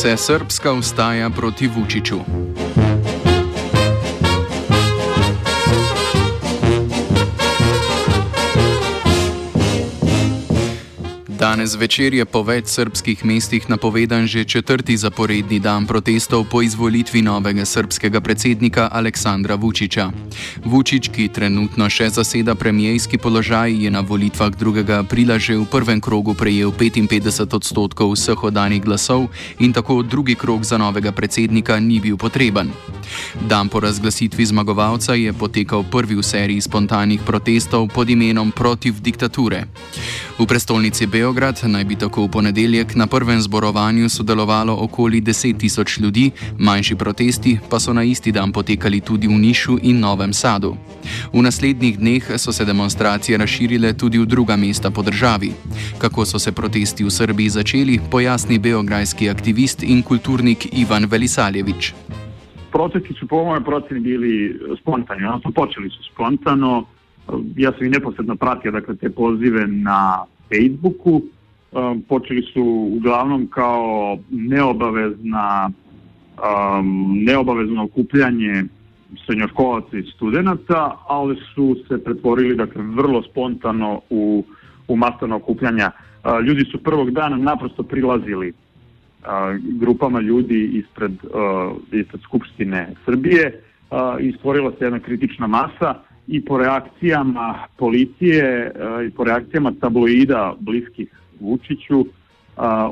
se 0.00 0.16
Srpska 0.16 0.72
ustaja 0.72 1.30
proti 1.30 1.68
Vučiću. 1.68 2.18
Danes 11.60 11.76
večer 11.76 12.14
je 12.16 12.24
po 12.24 12.40
več 12.40 12.70
srpskih 12.72 13.20
mestih 13.28 13.66
napovedan 13.68 14.24
že 14.24 14.46
četrti 14.48 14.94
zaporedni 14.96 15.58
dan 15.60 15.84
protestov 15.84 16.46
po 16.48 16.62
izvolitvi 16.64 17.20
novega 17.22 17.66
srpskega 17.68 18.20
predsednika 18.24 18.88
Aleksandra 18.88 19.60
Vučiča. 19.60 20.08
Vučič, 20.64 21.10
ki 21.12 21.28
trenutno 21.28 21.84
še 21.92 22.08
zaseda 22.16 22.54
premijejski 22.56 23.20
položaj, 23.20 23.76
je 23.76 23.90
na 23.92 24.00
volitvah 24.00 24.56
2. 24.56 25.04
aprila 25.04 25.36
že 25.36 25.60
v 25.60 25.68
prvem 25.68 26.00
krogu 26.00 26.32
prejel 26.32 26.72
55 26.72 27.52
odstotkov 27.52 28.16
vseh 28.16 28.40
oddanih 28.40 28.80
glasov 28.80 29.28
in 29.60 29.76
tako 29.76 30.00
drugi 30.00 30.40
krog 30.40 30.64
za 30.64 30.80
novega 30.80 31.12
predsednika 31.12 31.76
ni 31.76 32.00
bil 32.00 32.16
potreben. 32.16 32.72
Dan 33.48 33.68
po 33.68 33.80
razglasitvi 33.80 34.46
zmagovalca 34.46 35.14
je 35.14 35.32
potekal 35.32 35.84
prvi 35.90 36.14
v 36.14 36.22
seriji 36.22 36.60
spontanih 36.60 37.20
protestov 37.26 37.88
pod 37.88 38.10
imenom 38.10 38.52
Protiv 38.52 39.00
diktature. 39.00 39.64
V 40.38 40.46
prestolnici 40.46 41.06
Beograd 41.06 41.60
naj 41.62 41.84
bi 41.84 41.96
tako 41.96 42.24
v 42.24 42.30
ponedeljek 42.30 42.94
na 42.94 43.06
prvem 43.06 43.40
zborovanju 43.40 44.08
sodelovalo 44.08 44.76
okoli 44.80 45.20
10 45.20 45.58
tisoč 45.58 45.98
ljudi, 45.98 46.30
manjši 46.58 46.94
protesti 46.94 47.58
pa 47.70 47.80
so 47.80 47.92
na 47.92 48.02
isti 48.02 48.32
dan 48.32 48.52
potekali 48.52 49.00
tudi 49.00 49.28
v 49.28 49.36
Nišu 49.36 49.78
in 49.82 50.00
Novem 50.00 50.32
Sadu. 50.32 50.76
V 51.32 51.42
naslednjih 51.42 51.98
dneh 51.98 52.24
so 52.36 52.52
se 52.52 52.64
demonstracije 52.64 53.38
razširile 53.38 53.92
tudi 53.92 54.18
v 54.18 54.26
druga 54.26 54.56
mesta 54.56 54.90
po 54.90 55.02
državi. 55.02 55.52
Kako 55.98 56.24
so 56.24 56.38
se 56.38 56.52
protesti 56.52 57.04
v 57.04 57.10
Srbiji 57.10 57.48
začeli, 57.48 58.00
pojasni 58.10 58.58
beograjski 58.58 59.30
aktivist 59.30 59.82
in 59.82 60.02
kulturnik 60.02 60.68
Ivan 60.72 61.04
Velisaljevič. 61.04 61.94
Protesti 62.72 63.14
su 63.14 63.26
po 63.26 63.44
mojoj 63.44 63.64
proceni 63.64 64.00
bili 64.00 64.60
spontani, 64.80 65.24
odnosno 65.24 65.50
počeli 65.50 65.90
su 65.90 66.02
spontano. 66.12 66.84
ja 67.56 67.72
sam 67.72 67.86
i 67.86 67.90
neposredno 67.90 68.36
pratio 68.36 68.70
dakle, 68.70 68.96
te 68.96 69.10
pozive 69.10 69.66
na 69.66 70.24
Facebooku. 70.48 71.22
Um, 71.72 72.02
počeli 72.08 72.42
su 72.42 72.62
uglavnom 72.96 73.46
kao 73.46 74.18
neobavezna 74.30 75.70
um, 75.70 77.24
neobavezno 77.24 77.84
okupljanje 77.84 78.64
srednjoškolaca 79.26 79.98
i 79.98 80.02
studenta, 80.02 80.96
ali 81.08 81.36
su 81.54 81.76
se 81.88 82.04
pretvorili 82.04 82.56
dakle, 82.56 82.82
vrlo 82.82 83.22
spontano 83.22 84.00
u, 84.10 84.44
u 84.88 84.96
masovna 84.96 85.36
okupljanja. 85.36 85.90
Ljudi 86.46 86.64
su 86.64 86.82
prvog 86.82 87.10
dana 87.10 87.36
naprosto 87.36 87.82
prilazili 87.82 88.52
grupama 89.58 90.20
ljudi 90.20 90.64
ispred, 90.64 91.12
uh, 91.12 91.76
ispred 91.92 92.20
Skupštine 92.22 92.94
Srbije 93.04 93.60
uh, 93.90 93.98
i 94.20 94.32
se 94.78 94.84
jedna 94.84 94.98
kritična 94.98 95.46
masa 95.46 95.94
i 96.30 96.44
po 96.44 96.58
reakcijama 96.58 97.58
policije 97.76 98.44
e, 98.44 99.06
i 99.06 99.10
po 99.10 99.24
reakcijama 99.24 99.72
tabloida 99.80 100.54
bliskih 100.60 101.08
Vučiću, 101.40 102.06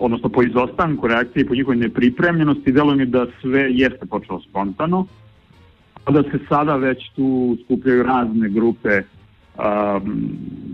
odnosno 0.00 0.28
po 0.28 0.42
izostanku 0.42 1.06
reakcije 1.06 1.42
i 1.42 1.46
po 1.46 1.54
njihovoj 1.54 1.76
nepripremljenosti, 1.76 2.72
delo 2.72 2.94
mi 2.94 3.06
da 3.06 3.26
sve 3.40 3.66
jeste 3.70 4.06
počelo 4.06 4.40
spontano, 4.40 5.06
a 6.04 6.12
da 6.12 6.22
se 6.22 6.38
sada 6.48 6.76
već 6.76 7.10
tu 7.16 7.56
skupljaju 7.64 8.02
razne 8.02 8.48
grupe 8.48 9.02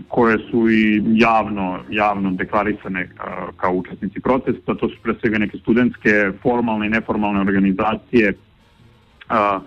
koje 0.07 0.37
su 0.51 0.69
i 0.69 1.03
javno, 1.05 1.79
javno 1.89 2.31
deklarisane 2.31 3.03
uh, 3.03 3.55
kao 3.57 3.73
učesnici 3.73 4.19
protesta, 4.19 4.75
to 4.75 4.89
su 4.89 4.95
pre 5.03 5.13
svega 5.21 5.37
neke 5.37 5.57
studentske, 5.57 6.31
formalne 6.41 6.87
i 6.87 6.89
neformalne 6.89 7.39
organizacije, 7.39 8.33
uh, 8.33 9.61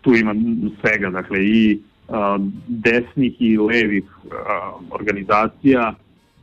tu 0.00 0.14
ima 0.14 0.34
svega, 0.80 1.10
dakle 1.10 1.44
i 1.46 1.80
desnih 2.66 3.42
i 3.42 3.58
levih 3.58 4.04
organizacija, 4.90 5.94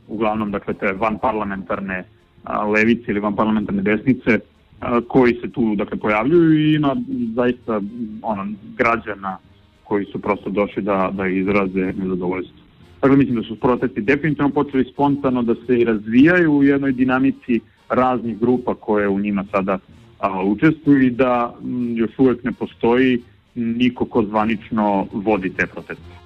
uglavnom 0.06 0.50
dakle 0.50 0.74
te 0.74 0.92
vanparlamentarne 0.92 2.04
levice 2.74 3.04
ili 3.10 3.20
vanparlamentarne 3.20 3.82
desnice, 3.82 4.38
koji 5.08 5.34
se 5.34 5.50
tu 5.52 5.74
dakle 5.74 5.98
pojavljuju 5.98 6.60
i 6.60 6.74
ima 6.74 6.96
zaista 7.34 7.80
ono, 8.22 8.46
građana 8.76 9.38
koji 9.88 10.04
su 10.04 10.18
prosto 10.18 10.50
došli 10.50 10.82
da, 10.82 11.10
da 11.12 11.26
izraze 11.26 11.92
nezadovoljstvo. 11.96 12.56
Dakle, 13.02 13.16
mislim 13.16 13.36
da 13.36 13.42
su 13.42 13.60
protesti 13.60 14.00
definitivno 14.00 14.50
počeli 14.50 14.84
spontano 14.92 15.42
da 15.42 15.54
se 15.54 15.78
i 15.78 15.84
razvijaju 15.84 16.52
u 16.52 16.64
jednoj 16.64 16.92
dinamici 16.92 17.60
raznih 17.88 18.38
grupa 18.38 18.74
koje 18.74 19.08
u 19.08 19.20
njima 19.20 19.44
sada 19.52 19.78
a, 20.18 20.42
učestvuju 20.42 21.06
i 21.06 21.10
da 21.10 21.54
m, 21.62 21.96
još 21.96 22.18
uvek 22.18 22.44
ne 22.44 22.52
postoji 22.52 23.22
niko 23.54 24.04
ko 24.04 24.22
zvanično 24.22 25.06
vodi 25.12 25.50
te 25.50 25.66
proteste. 25.66 26.18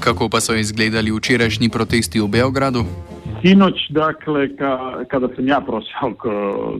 Kako 0.00 0.28
pa 0.28 0.40
so 0.40 0.54
izgledali 0.54 1.10
včerajšnji 1.10 1.68
protesti 1.68 2.20
u 2.20 2.28
Beogradu? 2.28 2.84
Sinoć, 3.42 3.74
dakle, 3.90 4.56
ka, 4.56 5.04
kada 5.08 5.28
sam 5.36 5.48
ja 5.48 5.60
prošao 5.60 6.14
k, 6.14 6.24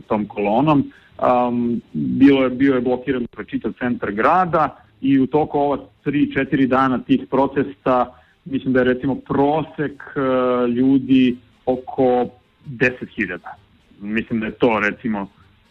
tom 0.07 0.25
kolonom, 0.25 0.91
um, 1.21 1.81
bilo 1.93 2.43
je, 2.43 2.49
bio 2.49 2.75
je 2.75 2.81
blokiran 2.81 3.25
čitav 3.47 3.71
centar 3.79 4.11
grada 4.11 4.77
i 5.01 5.19
u 5.19 5.27
toku 5.27 5.59
ova 5.59 5.77
3-4 6.05 6.67
dana 6.67 6.97
tih 6.97 7.21
protesta, 7.29 8.15
mislim 8.45 8.73
da 8.73 8.79
je 8.79 8.93
recimo 8.93 9.15
prosek 9.15 10.03
uh, 10.15 10.69
ljudi 10.69 11.37
oko 11.65 12.25
10.000. 12.67 13.37
Mislim 14.01 14.39
da 14.39 14.45
je 14.45 14.51
to 14.51 14.79
recimo 14.79 15.27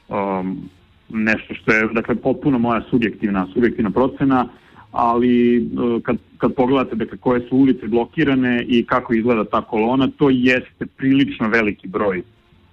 um, 0.08 0.68
nešto 1.08 1.54
što 1.54 1.72
je 1.72 1.88
dakle 1.92 2.14
potpuno 2.14 2.58
moja 2.58 2.82
subjektivna 2.90 3.46
subjektivna 3.54 3.90
procena, 3.90 4.48
ali 4.92 5.56
e, 5.56 5.60
kad, 6.02 6.16
kad 6.38 6.54
pogledate 6.54 6.96
dakle, 6.96 7.18
koje 7.18 7.40
su 7.48 7.56
ulice 7.56 7.86
blokirane 7.86 8.64
i 8.68 8.84
kako 8.86 9.14
izgleda 9.14 9.44
ta 9.44 9.62
kolona, 9.62 10.08
to 10.16 10.30
jeste 10.30 10.86
prilično 10.96 11.48
veliki 11.48 11.88
broj 11.88 12.22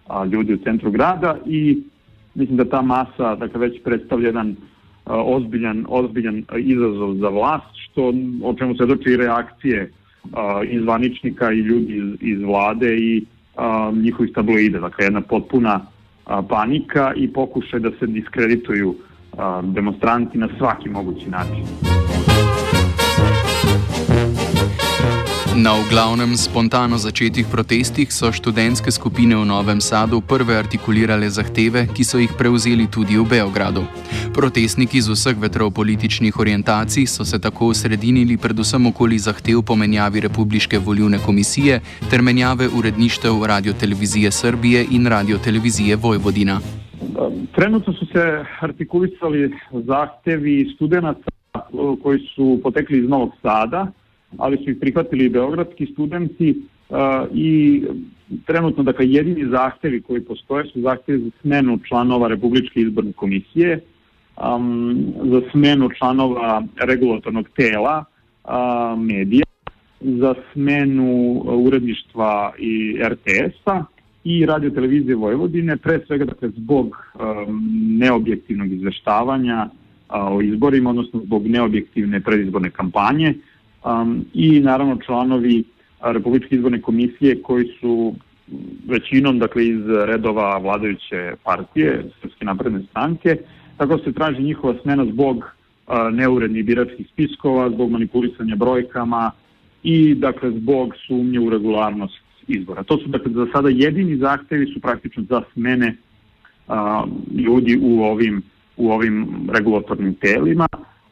a, 0.07 0.25
ljudi 0.25 0.53
u 0.53 0.57
centru 0.57 0.91
grada 0.91 1.37
i 1.45 1.83
mislim 2.35 2.57
da 2.57 2.69
ta 2.69 2.81
masa 2.81 3.35
dakle, 3.35 3.59
već 3.59 3.84
predstavlja 3.84 4.28
jedan 4.28 4.56
a, 5.06 5.23
ozbiljan, 5.23 5.85
ozbiljan 5.90 6.44
izazov 6.57 7.16
za 7.16 7.29
vlast, 7.29 7.75
što, 7.75 8.13
o 8.44 8.53
čemu 8.53 8.75
se 8.75 8.85
doči 8.85 9.09
i 9.09 9.18
reakcije 9.18 9.91
a, 10.34 10.62
zvaničnika 10.81 11.51
i 11.51 11.59
ljudi 11.59 11.94
iz, 11.96 12.38
iz 12.38 12.41
vlade 12.41 12.97
i 12.97 13.25
a, 13.56 13.91
njihovih 13.96 14.34
tabloida. 14.34 14.79
Dakle, 14.79 15.06
jedna 15.06 15.22
potpuna 15.22 15.81
panika 16.50 17.13
i 17.16 17.34
pokušaj 17.34 17.79
da 17.79 17.91
se 18.00 18.07
diskredituju 18.07 18.96
demonstranti 19.63 20.38
na 20.38 20.47
svaki 20.57 20.90
mogući 20.90 21.29
način. 21.29 22.04
Na 25.55 25.71
glavnem 25.89 26.35
spontano 26.35 26.97
začetih 26.99 27.47
protestih 27.47 28.11
so 28.11 28.27
študentske 28.27 28.91
skupine 28.91 29.39
v 29.39 29.47
Novem 29.47 29.79
Sadu 29.79 30.19
prve 30.19 30.51
artikulirale 30.51 31.29
zahteve, 31.31 31.88
ki 31.95 32.03
so 32.03 32.19
jih 32.19 32.33
prevzeli 32.35 32.91
tudi 32.91 33.16
v 33.16 33.23
Beogradu. 33.23 33.88
Protestniki 34.35 34.99
z 34.99 35.16
vseh 35.16 35.39
vetrov 35.39 35.71
političnih 35.71 36.35
orientacij 36.35 37.07
so 37.07 37.23
se 37.23 37.39
tako 37.39 37.71
osredinili 37.71 38.35
predvsem 38.35 38.83
okoli 38.91 39.16
zahtev 39.16 39.63
po 39.63 39.79
menjavi 39.79 40.27
Republike 40.27 40.75
volivne 40.75 41.23
komisije 41.23 41.79
ter 42.11 42.19
menjave 42.22 42.67
uredništev 42.67 43.39
Radio-televizije 43.39 44.31
Srbije 44.31 44.85
in 44.91 45.07
Radio-televizije 45.07 45.95
Vojvodina. 45.95 46.59
Trenutno 47.55 47.93
su 47.93 48.05
se 48.11 48.43
artikulisali 48.59 49.55
zahtevi 49.72 50.72
studenta 50.75 51.31
koji 52.03 52.19
su 52.35 52.59
potekli 52.63 52.99
iz 52.99 53.09
Novog 53.09 53.31
Sada, 53.41 53.87
ali 54.37 54.57
su 54.57 54.69
ih 54.69 54.77
prihvatili 54.81 55.25
i 55.25 55.29
beogradski 55.29 55.85
studenti 55.85 56.55
uh, 56.89 56.97
i 57.33 57.83
trenutno 58.45 58.83
dakle 58.83 59.09
jedini 59.09 59.49
zahtevi 59.49 60.01
koji 60.01 60.22
postoje 60.22 60.66
su 60.66 60.81
zahtevi 60.81 61.23
za 61.23 61.29
smenu 61.41 61.79
članova 61.87 62.27
Republičke 62.27 62.81
izborne 62.81 63.11
komisije, 63.11 63.79
um, 64.55 65.13
za 65.23 65.41
smenu 65.51 65.89
članova 65.97 66.63
regulatornog 66.81 67.49
tela 67.49 68.05
uh, 68.43 68.51
medija, 68.99 69.45
za 70.01 70.35
smenu 70.53 71.41
uredništva 71.45 72.53
i 72.59 72.97
RTS-a 73.03 73.85
i 74.23 74.45
radio 74.45 74.69
televizije 74.69 75.16
Vojvodine, 75.16 75.78
pre 75.78 75.99
svega 76.07 76.25
dakle, 76.25 76.49
zbog 76.49 76.97
um, 77.13 77.69
neobjektivnog 77.99 78.71
izveštavanja 78.71 79.69
uh, 79.69 80.16
o 80.16 80.41
izborima, 80.41 80.89
odnosno 80.89 81.21
zbog 81.25 81.47
neobjektivne 81.47 82.19
predizborne 82.19 82.69
kampanje, 82.69 83.33
um, 83.85 84.26
i 84.34 84.59
naravno 84.59 84.97
članovi 85.05 85.64
Republičke 86.02 86.55
izborne 86.55 86.82
komisije 86.82 87.41
koji 87.41 87.66
su 87.79 88.14
većinom 88.87 89.40
dakle 89.40 89.67
iz 89.67 89.82
redova 90.05 90.58
vladajuće 90.58 91.34
partije 91.43 92.03
Srpske 92.22 92.46
napredne 92.46 92.82
stranke 92.90 93.37
tako 93.78 93.97
se 93.97 94.14
traži 94.14 94.41
njihova 94.41 94.76
smena 94.82 95.05
zbog 95.05 95.37
uh, 95.37 95.43
neurednih 96.11 96.66
biračkih 96.66 97.08
spiskova, 97.14 97.70
zbog 97.70 97.91
manipulisanja 97.91 98.55
brojkama 98.55 99.32
i 99.84 100.16
dakle 100.16 100.52
zbog 100.52 100.93
sumnje 101.08 101.40
u 101.40 101.49
regularnost 101.49 102.26
izbora. 102.47 102.84
To 102.84 102.97
su 102.97 103.08
dakle 103.08 103.31
za 103.31 103.47
sada 103.53 103.70
jedini 103.70 104.17
zahtevi 104.17 104.73
su 104.73 104.79
praktično 104.79 105.23
za 105.29 105.41
smene 105.53 105.96
a, 106.67 107.05
ljudi 107.38 107.79
u 107.81 108.03
ovim, 108.03 108.41
u 108.78 108.91
ovim 108.91 109.47
regulatornim 109.53 110.14
telima. 110.14 110.67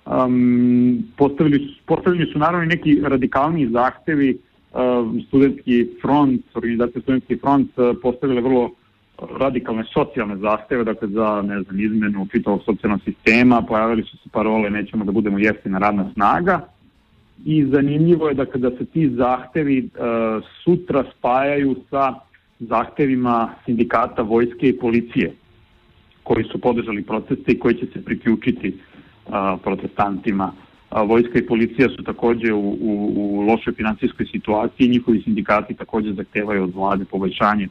Um, 0.06 1.04
postavili, 1.18 1.76
postavljeni 1.86 2.32
su 2.32 2.40
naravno 2.40 2.64
i 2.64 2.76
neki 2.76 3.02
radikalni 3.04 3.68
zahtevi, 3.68 4.38
um, 4.74 5.22
studentski 5.28 5.88
front, 6.02 6.42
organizacija 6.54 7.02
studentski 7.02 7.38
front 7.38 7.78
uh, 7.78 7.96
postavile 8.02 8.42
vrlo 8.42 8.72
radikalne 9.40 9.84
socijalne 9.94 10.38
zahteve, 10.38 10.84
dakle 10.84 11.08
za 11.08 11.42
ne 11.42 11.62
znam, 11.62 11.80
izmenu 11.80 12.28
čitavog 12.32 12.62
socijalnog 12.66 13.02
sistema, 13.02 13.62
pojavili 13.62 14.04
su 14.04 14.18
se 14.18 14.30
parole 14.32 14.70
nećemo 14.70 15.06
da 15.06 15.12
budemo 15.12 15.40
jeftina 15.40 15.80
radna 15.80 16.12
snaga. 16.14 16.68
I 17.46 17.66
zanimljivo 17.66 18.28
je 18.28 18.34
da 18.34 18.46
kada 18.46 18.70
se 18.78 18.86
ti 18.86 19.10
zahtevi 19.10 19.90
uh, 19.94 20.44
sutra 20.64 21.04
spajaju 21.18 21.76
sa 21.90 22.14
zahtevima 22.60 23.50
sindikata 23.66 24.22
vojske 24.22 24.70
i 24.70 24.78
policije 24.78 25.34
koji 26.24 26.44
su 26.44 26.62
podržali 26.62 27.04
proteste 27.04 27.52
i 27.52 27.60
koji 27.60 27.76
će 27.76 27.86
se 27.94 28.06
priključiti 28.06 28.68
a, 28.70 28.93
protestantima. 29.64 30.52
Vojska 31.08 31.40
i 31.40 31.46
policija 31.46 31.90
su 31.90 32.04
takođe 32.04 32.54
u, 32.54 32.60
u, 32.60 33.12
u 33.16 33.42
lošoj 33.42 33.74
financijskoj 33.74 34.26
situaciji, 34.26 34.90
njihovi 34.90 35.22
sindikati 35.22 35.74
takođe 35.74 36.14
zahtevaju 36.14 36.64
od 36.64 36.74
vlade 36.74 37.06
poboljšanje 37.06 37.68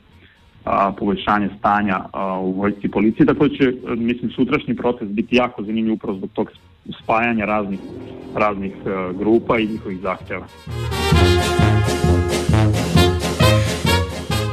a, 0.64 0.92
poboljšanje 0.98 1.48
stanja 1.58 2.04
u 2.40 2.52
vojsci 2.52 2.86
i 2.86 2.90
policiji, 2.90 3.26
tako 3.26 3.48
da 3.48 3.54
će, 3.54 3.72
mislim, 3.96 4.30
sutrašnji 4.30 4.76
proces 4.76 5.08
biti 5.08 5.36
jako 5.36 5.62
zanimljiv 5.62 5.94
upravo 5.94 6.16
zbog 6.18 6.30
tog 6.32 6.50
spajanja 7.02 7.44
raznih, 7.44 7.80
raznih 8.34 8.72
a, 8.86 9.12
grupa 9.18 9.58
i 9.58 9.66
njihovih 9.66 9.98
zahteva. 10.00 10.46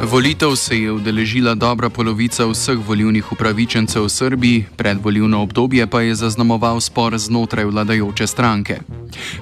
Volitev 0.10 0.56
se 0.56 0.78
je 0.78 0.92
udeležila 0.92 1.54
dobra 1.56 1.90
polovica 1.90 2.46
vseh 2.46 2.80
volivnih 2.88 3.32
upravičencev 3.32 4.04
v 4.04 4.10
Srbiji, 4.10 4.66
predvolivno 4.78 5.42
obdobje 5.42 5.88
pa 5.88 6.02
je 6.02 6.16
zaznamoval 6.16 6.82
spor 6.82 7.18
znotraj 7.18 7.66
vladajoče 7.66 8.28
stranke. 8.28 8.80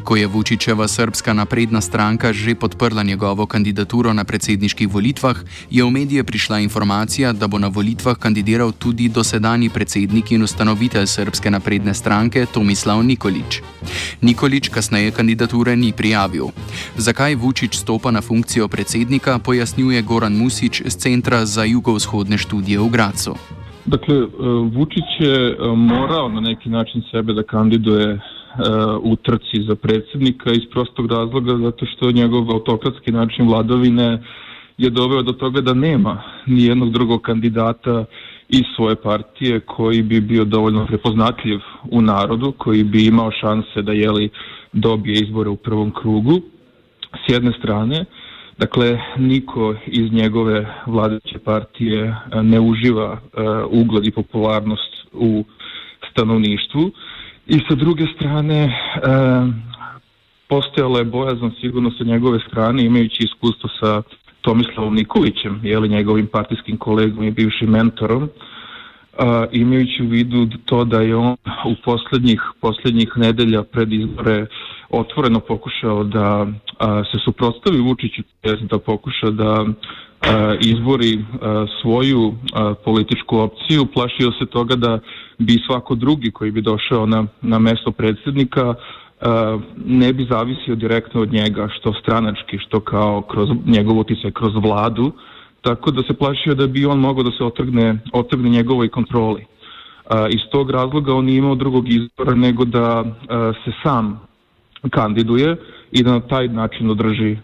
Ko 0.03 0.15
je 0.15 0.27
Vučičeva 0.27 0.87
srpska 0.87 1.33
napredna 1.33 1.81
stranka 1.81 2.33
že 2.33 2.55
podprla 2.55 3.03
njegovo 3.03 3.45
kandidaturo 3.45 4.13
na 4.13 4.23
predsedniških 4.23 4.87
volitvah, 4.87 5.37
je 5.69 5.83
v 5.83 5.89
medije 5.91 6.23
prišla 6.23 6.59
informacija, 6.59 7.33
da 7.33 7.47
bo 7.47 7.59
na 7.59 7.67
volitvah 7.67 8.17
kandidiral 8.17 8.71
tudi 8.71 9.09
dosedani 9.09 9.69
predsednik 9.69 10.31
in 10.31 10.43
ustanovitelj 10.43 11.07
srpske 11.07 11.51
napredne 11.51 11.93
stranke 11.93 12.45
Tomislav 12.53 13.03
Nikolič. 13.03 13.61
Nikolič 14.21 14.69
kasneje 14.69 15.11
kandidature 15.11 15.75
ni 15.75 15.91
prijavil. 15.91 16.47
Zakaj 16.97 17.35
Vučič 17.35 17.77
stopa 17.77 18.11
na 18.11 18.21
funkcijo 18.21 18.67
predsednika, 18.67 19.39
pojasnjuje 19.39 20.01
Goran 20.01 20.33
Musič 20.33 20.81
z 20.85 20.95
Centra 20.95 21.45
za 21.45 21.63
jugovzhodne 21.63 22.37
študije 22.37 22.79
v 22.79 22.89
Gracu. 22.89 23.35
Dakle, 23.85 24.15
eh, 24.15 24.27
Vučić 24.75 25.09
je 25.19 25.51
eh, 25.51 25.55
morao 25.75 26.29
na 26.29 26.41
neki 26.41 26.69
način 26.69 27.03
sebe 27.11 27.33
da 27.33 27.43
kandiduje 27.43 28.19
u 29.01 29.15
trci 29.15 29.63
za 29.67 29.75
predsjednika 29.75 30.51
iz 30.51 30.65
prostog 30.71 31.11
razloga 31.11 31.57
zato 31.57 31.85
što 31.85 32.11
njegov 32.11 32.51
autokratski 32.51 33.11
način 33.11 33.47
vladavine 33.47 34.23
je 34.77 34.89
doveo 34.89 35.21
do 35.21 35.31
toga 35.31 35.61
da 35.61 35.73
nema 35.73 36.23
ni 36.45 36.63
jednog 36.63 36.91
drugog 36.91 37.21
kandidata 37.21 38.05
iz 38.49 38.63
svoje 38.75 38.95
partije 38.95 39.59
koji 39.59 40.01
bi 40.01 40.21
bio 40.21 40.45
dovoljno 40.45 40.85
prepoznatljiv 40.85 41.59
u 41.91 42.01
narodu, 42.01 42.51
koji 42.57 42.83
bi 42.83 43.05
imao 43.05 43.31
šanse 43.31 43.81
da 43.81 43.91
jeli 43.91 44.29
dobije 44.73 45.21
izbore 45.23 45.49
u 45.49 45.55
prvom 45.55 45.91
krugu. 45.91 46.41
S 47.13 47.33
jedne 47.33 47.51
strane, 47.59 48.05
dakle, 48.57 48.99
niko 49.17 49.75
iz 49.87 50.11
njegove 50.11 50.75
vladajuće 50.85 51.39
partije 51.39 52.15
ne 52.41 52.59
uživa 52.59 53.11
uh, 53.11 53.81
ugled 53.81 54.07
i 54.07 54.11
popularnost 54.11 55.07
u 55.13 55.43
stanovništvu. 56.11 56.91
I 57.47 57.59
sa 57.69 57.75
druge 57.75 58.05
strane, 58.15 58.59
e, 58.63 58.71
postojala 60.47 60.99
je 60.99 61.05
bojazan 61.05 61.51
sigurno 61.61 61.91
sa 61.91 62.03
njegove 62.03 62.39
strane, 62.47 62.85
imajući 62.85 63.23
iskustvo 63.23 63.69
sa 63.79 64.01
Tomislavom 64.41 64.95
Nikolićem, 64.95 65.59
jeli 65.63 65.89
njegovim 65.89 66.27
partijskim 66.27 66.77
kolegom 66.77 67.23
i 67.23 67.31
bivšim 67.31 67.69
mentorom, 67.69 68.29
a, 69.17 69.45
imajući 69.51 70.03
u 70.03 70.07
vidu 70.07 70.47
to 70.65 70.83
da 70.85 71.01
je 71.01 71.15
on 71.15 71.35
u 71.65 71.75
poslednjih, 71.85 72.41
poslednjih 72.61 73.11
nedelja 73.15 73.63
pred 73.63 73.93
izbore 73.93 74.45
otvoreno 74.89 75.39
pokušao 75.39 76.03
da 76.03 76.47
a, 76.79 77.03
se 77.03 77.17
suprotstavi 77.25 77.79
Vučiću, 77.79 78.21
da 78.69 78.79
pokuša 78.79 79.29
da 79.29 79.65
a, 80.21 80.55
izbori 80.61 81.25
a, 81.41 81.65
svoju 81.81 82.33
a, 82.53 82.73
političku 82.85 83.37
opciju, 83.39 83.85
plašio 83.93 84.31
se 84.39 84.45
toga 84.45 84.75
da 84.75 84.99
bi 85.37 85.63
svako 85.67 85.95
drugi 85.95 86.31
koji 86.31 86.51
bi 86.51 86.61
došao 86.61 87.05
na, 87.05 87.25
na 87.41 87.59
mesto 87.59 87.91
predsednika 87.91 88.75
ne 89.85 90.13
bi 90.13 90.27
zavisio 90.29 90.75
direktno 90.75 91.21
od 91.21 91.33
njega, 91.33 91.67
što 91.79 91.93
stranački, 91.93 92.57
što 92.57 92.79
kao 92.79 93.21
kroz 93.21 93.49
njegov 93.65 93.99
utisak 93.99 94.33
kroz 94.33 94.53
vladu, 94.55 95.11
tako 95.61 95.91
da 95.91 96.03
se 96.03 96.13
plašio 96.13 96.55
da 96.55 96.67
bi 96.67 96.85
on 96.85 96.99
mogao 96.99 97.23
da 97.23 97.31
se 97.31 97.43
otrgne, 97.43 97.99
otrgne 98.13 98.49
njegovoj 98.49 98.89
kontroli. 98.89 99.45
Iz 100.29 100.41
tog 100.51 100.71
razloga 100.71 101.13
on 101.13 101.25
nije 101.25 101.37
imao 101.37 101.55
drugog 101.55 101.89
izbora 101.89 102.35
nego 102.35 102.65
da 102.65 103.03
se 103.65 103.71
sam 103.83 104.21
kandiduje 104.89 105.55
i 105.91 106.03
da 106.03 106.11
na 106.11 106.19
taj 106.19 106.47
način 106.47 106.89
održi 106.89 107.37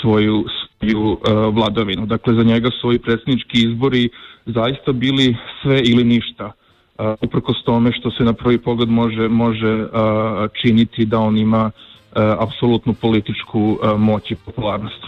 svoju, 0.00 0.44
svoju 0.78 1.18
vladavinu. 1.52 2.06
Dakle, 2.06 2.34
za 2.34 2.42
njega 2.42 2.70
su 2.80 2.88
ovi 2.88 2.98
predsjednički 2.98 3.58
izbori 3.68 4.08
zaista 4.46 4.92
bili 4.92 5.36
sve 5.62 5.80
ili 5.84 6.04
ništa 6.04 6.52
uprkos 7.20 7.64
tome 7.64 7.92
što 7.92 8.10
se 8.10 8.24
na 8.24 8.32
prvi 8.32 8.58
pogled 8.58 8.88
može, 8.88 9.28
može 9.28 9.86
činiti 10.62 11.04
da 11.04 11.18
on 11.18 11.36
ima 11.36 11.70
apsolutnu 12.38 12.94
političku 12.94 13.78
moć 13.98 14.30
i 14.30 14.34
popularnost. 14.34 15.04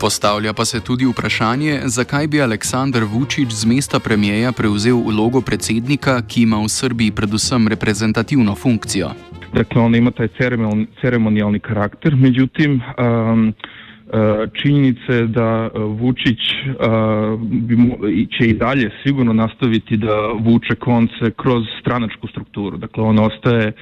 Postavlja 0.00 0.52
pa 0.52 0.64
se 0.64 0.80
tudi 0.80 1.04
vprašanje, 1.04 1.80
zakaj 1.84 2.26
bi 2.26 2.42
Aleksandr 2.42 3.04
Vučić 3.04 3.50
z 3.52 3.66
mesta 3.66 3.98
premijeja 3.98 4.52
prevzel 4.52 4.96
vlogo 4.96 5.40
predsednika, 5.40 6.22
ki 6.28 6.42
ima 6.42 6.56
v 6.56 6.68
Srbiji 6.68 7.10
predvsem 7.10 7.68
reprezentativno 7.68 8.54
funkcijo. 8.54 9.10
Dakle, 9.52 9.82
on 9.82 9.94
ima 9.94 10.10
taj 10.10 10.28
ceremonijalni 11.00 11.60
karakter, 11.60 12.16
međutim, 12.16 12.80
um, 12.80 13.52
činjenica 14.62 15.12
je 15.12 15.26
da 15.26 15.68
Vučić 15.74 16.38
će 18.38 18.46
i 18.46 18.54
dalje 18.54 18.90
sigurno 19.06 19.32
nastaviti 19.32 19.96
da 19.96 20.32
vuče 20.38 20.74
konce 20.74 21.30
kroz 21.36 21.64
stranačku 21.80 22.26
strukturu. 22.26 22.76
Dakle, 22.76 23.04
on 23.04 23.18
ostaje 23.18 23.72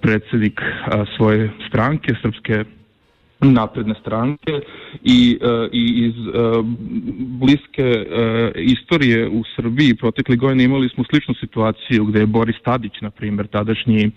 predsednik 0.00 0.60
svoje 1.16 1.50
stranke, 1.68 2.14
Srpske 2.22 2.64
napredne 3.40 3.94
stranke 4.00 4.52
i, 5.04 5.38
i 5.72 6.06
iz 6.06 6.14
bliske 7.16 8.06
istorije 8.54 9.28
u 9.28 9.42
Srbiji 9.56 9.94
protekle 9.94 10.36
godine 10.36 10.64
imali 10.64 10.88
smo 10.88 11.04
sličnu 11.04 11.34
situaciju 11.34 12.04
gde 12.04 12.20
je 12.20 12.26
Boris 12.26 12.56
Tadić, 12.64 12.92
na 13.00 13.10
primjer, 13.10 13.46
tadašnji 13.46 14.10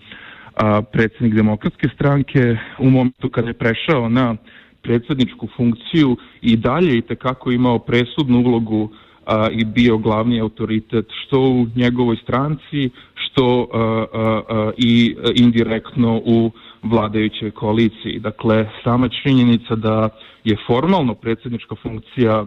predsednik 0.92 1.34
demokratske 1.34 1.88
stranke, 1.94 2.56
u 2.78 2.90
momentu 2.90 3.28
kada 3.28 3.48
je 3.48 3.54
prešao 3.54 4.08
na 4.08 4.36
predsedničku 4.82 5.48
funkciju 5.56 6.16
i 6.42 6.56
dalje 6.56 6.98
i 6.98 7.02
tekako 7.02 7.50
imao 7.50 7.78
presudnu 7.78 8.38
ulogu 8.38 8.90
a, 9.26 9.48
i 9.52 9.64
bio 9.64 9.98
glavni 9.98 10.40
autoritet 10.40 11.06
što 11.10 11.40
u 11.40 11.66
njegovoj 11.76 12.16
stranci, 12.22 12.90
što 13.14 13.68
a, 13.72 13.78
a, 13.78 14.40
a, 14.48 14.70
i 14.76 15.16
indirektno 15.34 16.20
u 16.24 16.50
vladajućoj 16.82 17.50
koaliciji. 17.50 18.18
Dakle, 18.18 18.70
sama 18.84 19.08
činjenica 19.08 19.74
da 19.74 20.08
je 20.44 20.56
formalno 20.66 21.14
predsednička 21.14 21.74
funkcija 21.82 22.44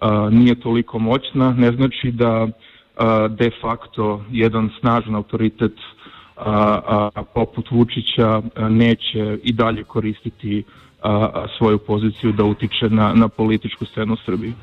a, 0.00 0.28
nije 0.32 0.54
toliko 0.54 0.98
moćna, 0.98 1.52
ne 1.52 1.72
znači 1.72 2.10
da 2.10 2.48
a, 2.96 3.28
de 3.28 3.50
facto 3.60 4.24
jedan 4.30 4.70
snažan 4.80 5.14
autoritet 5.14 5.72
a, 6.36 7.10
a, 7.14 7.22
poput 7.34 7.70
Vučića 7.70 8.42
neće 8.70 9.38
i 9.42 9.52
dalje 9.52 9.84
koristiti 9.84 10.64
a, 11.02 11.46
svoju 11.58 11.78
poziciju 11.78 12.32
da 12.32 12.44
utiče 12.44 12.88
na, 12.88 13.14
na 13.14 13.28
političku 13.28 13.84
scenu 13.84 14.14
u 14.14 14.16
Srbiji. 14.24 14.54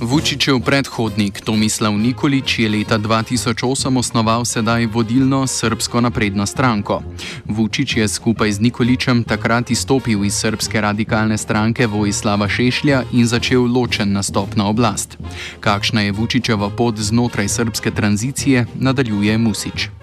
Vučićev 0.00 0.60
predhodnik 0.64 1.40
Tomislav 1.40 1.92
Nikolič 1.92 2.58
je 2.58 2.68
leta 2.68 2.98
2008 2.98 3.98
osnoval 3.98 4.44
sedaj 4.44 4.86
vodilno 4.86 5.46
srpsko 5.46 6.00
napredno 6.00 6.46
stranko. 6.46 7.02
Vučić 7.44 7.96
je 7.96 8.08
skupaj 8.08 8.52
z 8.52 8.60
Nikoličem 8.60 9.24
takrat 9.24 9.70
izstopil 9.70 10.24
iz 10.24 10.34
srpske 10.34 10.80
radikalne 10.80 11.38
stranke 11.38 11.86
Vojislava 11.86 12.48
Šešlja 12.48 13.02
in 13.12 13.26
začel 13.26 13.62
ločen 13.62 14.12
nastop 14.12 14.56
na 14.56 14.68
oblast. 14.68 15.18
Kakšna 15.60 16.00
je 16.00 16.12
Vučićeva 16.12 16.70
pot 16.70 16.96
znotraj 16.96 17.48
srpske 17.48 17.90
tranzicije, 17.90 18.66
nadaljuje 18.74 19.38
Musič. 19.38 19.97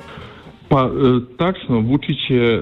Pa 0.69 0.81
e, 0.81 0.89
tačno, 1.37 1.79
Vučić 1.79 2.29
je 2.29 2.53
e, 2.53 2.61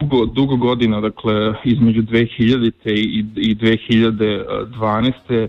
dugo, 0.00 0.26
dugo 0.26 0.56
godina, 0.56 1.00
dakle 1.00 1.54
između 1.64 2.02
2000. 2.02 2.70
i, 2.86 3.24
i 3.36 3.54
2012. 3.54 5.12
E, 5.28 5.46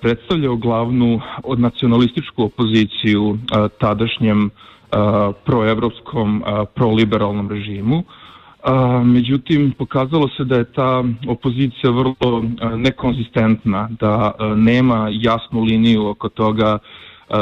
predstavljao 0.00 0.56
glavnu 0.56 1.20
od 1.44 1.60
nacionalističku 1.60 2.42
opoziciju 2.44 3.38
tadašnjem 3.80 4.50
proevropskom, 5.44 6.42
proliberalnom 6.74 7.50
režimu. 7.50 8.02
Međutim, 9.04 9.72
pokazalo 9.78 10.28
se 10.28 10.44
da 10.44 10.56
je 10.56 10.72
ta 10.72 11.04
opozicija 11.28 11.90
vrlo 11.90 12.44
nekonzistentna, 12.76 13.88
da 14.00 14.32
nema 14.56 15.08
jasnu 15.12 15.60
liniju 15.62 16.06
oko 16.06 16.28
toga 16.28 16.78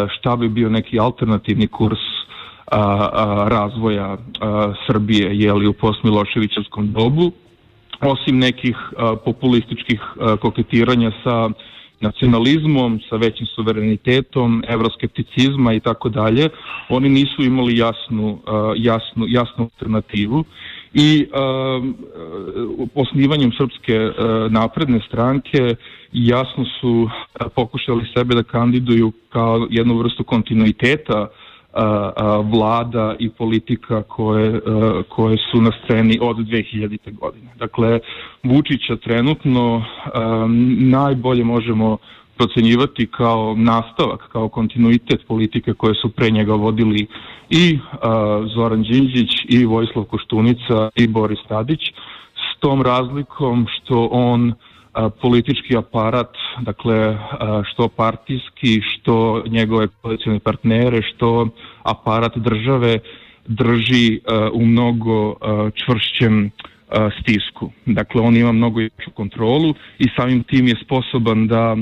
šta 0.09 0.37
bi 0.37 0.49
bio 0.49 0.69
neki 0.69 0.99
alternativni 0.99 1.67
kurs 1.67 2.18
razvoja 3.49 4.17
a, 4.41 4.73
Srbije 4.87 5.39
jeli, 5.39 5.67
u 5.67 5.73
postmiloševićevskom 5.73 6.93
dobu, 6.93 7.33
osim 8.01 8.39
nekih 8.39 8.77
populističkih 9.25 10.01
koketiranja 10.41 11.11
sa 11.25 11.51
nacionalizmom, 12.01 13.01
sa 13.11 13.17
većim 13.17 13.47
suverenitetom, 13.47 14.65
evroskepticizma 14.69 15.73
i 15.73 15.81
tako 15.81 16.09
dalje, 16.09 16.49
oni 16.89 17.09
nisu 17.09 17.43
imali 17.43 17.79
jasnu, 17.79 18.39
jasnu, 18.77 19.27
jasnu 19.29 19.65
alternativu. 19.65 20.45
I 20.95 21.27
uh, 21.27 21.85
osnivanjem 22.95 23.53
Srpske 23.53 24.11
napredne 24.51 25.01
stranke 25.09 25.75
jasno 26.13 26.65
su 26.81 27.09
pokušali 27.55 28.05
sebe 28.17 28.35
da 28.35 28.43
kandiduju 28.43 29.13
kao 29.29 29.67
jednu 29.71 29.99
vrstu 29.99 30.25
kontinuiteta 30.25 31.21
uh, 31.21 31.48
vlada 32.45 33.15
i 33.19 33.31
politika 33.31 34.03
koje, 34.03 34.51
uh, 34.51 35.05
koje 35.09 35.37
su 35.51 35.61
na 35.61 35.71
sceni 35.85 36.19
od 36.21 36.37
2000. 36.37 37.15
godine. 37.19 37.51
Dakle, 37.59 38.01
Vučića 38.43 38.97
trenutno 38.97 39.85
najbolje 40.79 41.45
možemo 41.45 41.99
procenjivati 42.37 43.07
kao 43.07 43.55
nastavak, 43.57 44.29
kao 44.33 44.49
kontinuitet 44.49 45.27
politike 45.29 45.73
koje 45.75 45.95
su 45.95 46.09
pre 46.09 46.31
njega 46.31 46.55
vodili 46.55 47.07
i 47.51 47.79
Zoran 48.55 48.83
Đinđić 48.83 49.31
i 49.49 49.65
Vojislav 49.65 50.05
Koštunica 50.05 50.91
i 50.97 51.09
Boris 51.09 51.39
Tadić 51.49 51.81
s 52.35 52.61
tom 52.61 52.83
razlikom 52.83 53.67
što 53.69 54.09
on 54.13 54.51
a, 54.51 54.55
politički 55.23 55.77
aparat, 55.77 56.31
dakle 56.61 57.19
što 57.65 57.89
partijski, 57.89 58.81
što 58.83 59.45
njegove 59.47 59.89
koalicijne 60.03 60.39
partnere, 60.39 61.03
što 61.03 61.49
aparat 61.83 62.37
države 62.37 62.99
drži 63.47 64.21
u 64.53 64.67
mnogo 64.67 65.35
čvršćem 65.75 66.51
stisku. 67.21 67.71
Dakle, 67.87 68.21
on 68.21 68.37
ima 68.37 68.53
mnogo 68.53 68.81
jaču 68.81 69.11
kontrolu 69.15 69.75
i 69.99 70.05
samim 70.17 70.43
tim 70.43 70.67
je 70.69 70.75
sposoban 70.85 71.47
da 71.47 71.77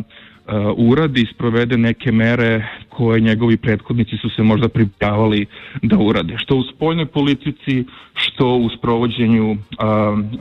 uradi 0.76 1.20
i 1.20 1.34
sprovede 1.34 1.78
neke 1.78 2.12
mere 2.12 2.66
koje 2.88 3.20
njegovi 3.20 3.56
prethodnici 3.56 4.16
su 4.16 4.30
se 4.30 4.42
možda 4.42 4.68
pripravali 4.68 5.46
da 5.82 5.98
urade. 5.98 6.34
Što 6.38 6.56
u 6.56 6.62
spoljnoj 6.62 7.06
politici, 7.06 7.84
što 8.14 8.48
u 8.56 8.68
sprovođenju 8.78 9.56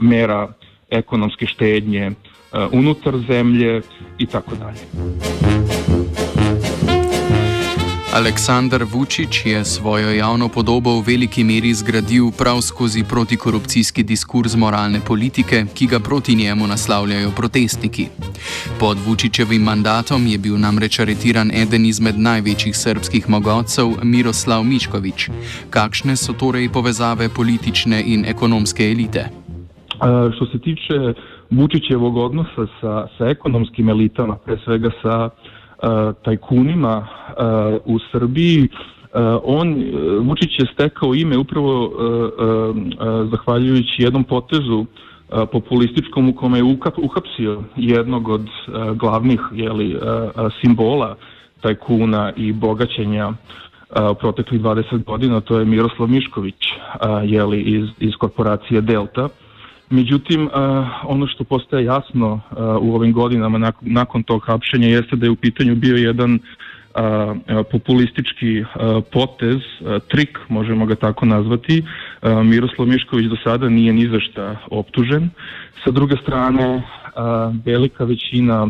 mera 0.00 0.52
ekonomske 0.90 1.46
štednje 1.46 2.10
unutar 2.72 3.14
zemlje 3.28 3.82
i 4.18 4.26
tako 4.26 4.54
dalje. 4.56 4.80
Aleksandar 8.16 8.84
Vučić 8.92 9.46
je 9.46 9.64
svojo 9.64 10.10
javno 10.10 10.48
podobo 10.48 10.90
v 10.90 11.04
veliki 11.06 11.44
meri 11.44 11.74
zgradil 11.74 12.30
prav 12.38 12.60
skozi 12.60 13.04
protikorupcijski 13.04 14.02
diskurs 14.02 14.56
moralne 14.56 15.00
politike, 15.06 15.64
ki 15.74 15.86
ga 15.86 16.00
proti 16.00 16.34
njemu 16.34 16.66
naslavljajo 16.66 17.30
protestniki. 17.36 18.06
Pod 18.80 18.98
Vučićevim 19.06 19.62
mandatom 19.62 20.26
je 20.26 20.38
bil 20.38 20.58
namreč 20.58 20.98
aretiran 21.00 21.50
eden 21.50 21.86
izmed 21.86 22.18
največjih 22.18 22.76
srpskih 22.76 23.28
mogotcev, 23.30 23.86
Miroslav 24.02 24.64
Miškovič. 24.64 25.28
Kakšne 25.70 26.16
so 26.16 26.32
torej 26.32 26.68
povezave 26.72 27.28
politične 27.28 28.02
in 28.06 28.24
ekonomske 28.24 28.90
elite? 28.90 29.28
Uh, 30.00 30.34
što 30.34 30.46
se 30.46 30.58
tiče 30.58 31.14
Vučićevog 31.50 32.16
odnosa 32.16 32.66
sa, 32.80 33.06
sa 33.18 33.28
ekonomskim 33.28 33.88
elitama, 33.88 34.36
pre 34.36 34.58
svega 34.64 34.90
sa 35.02 35.30
tajkunima 36.24 37.06
u 37.84 37.98
Srbiji, 38.12 38.68
on, 39.44 39.84
Vučić 40.20 40.58
je 40.58 40.66
stekao 40.74 41.14
ime 41.14 41.38
upravo 41.38 41.90
zahvaljujući 43.30 44.02
jednom 44.02 44.24
potezu 44.24 44.86
populističkom 45.52 46.28
u 46.28 46.34
kome 46.34 46.58
je 46.58 46.76
uhapsio 47.02 47.62
jednog 47.76 48.28
od 48.28 48.46
glavnih 48.94 49.40
jeli, 49.52 49.96
simbola 50.60 51.16
tajkuna 51.60 52.32
i 52.36 52.52
bogaćenja 52.52 53.32
u 54.12 54.14
proteklih 54.14 54.60
20 54.60 55.04
godina, 55.04 55.40
to 55.40 55.58
je 55.58 55.64
Miroslav 55.64 56.08
Mišković 56.08 56.64
jeli, 57.24 57.60
iz, 57.60 57.84
iz 57.98 58.14
korporacije 58.18 58.80
Delta. 58.80 59.28
Međutim, 59.90 60.48
ono 61.04 61.26
što 61.26 61.44
postaje 61.44 61.84
jasno 61.84 62.40
u 62.80 62.94
ovim 62.94 63.12
godinama 63.12 63.72
nakon 63.80 64.22
tog 64.22 64.42
hapšenja 64.46 64.88
jeste 64.88 65.16
da 65.16 65.26
je 65.26 65.30
u 65.30 65.36
pitanju 65.36 65.74
bio 65.74 65.96
jedan 65.96 66.38
populistički 67.72 68.64
potez, 69.12 69.60
trik, 70.08 70.38
možemo 70.48 70.86
ga 70.86 70.94
tako 70.94 71.26
nazvati. 71.26 71.84
Miroslav 72.44 72.88
Mišković 72.88 73.26
do 73.26 73.36
sada 73.44 73.68
nije 73.68 73.92
ni 73.92 74.08
za 74.08 74.20
šta 74.20 74.56
optužen. 74.70 75.30
Sa 75.84 75.90
druge 75.90 76.16
strane, 76.22 76.82
velika 77.64 78.04
većina 78.04 78.68